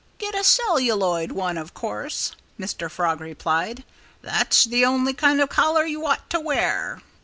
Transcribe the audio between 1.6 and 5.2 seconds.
course," Mr. Frog replied. "That's the only